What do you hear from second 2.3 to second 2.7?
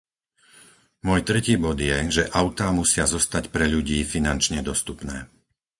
autá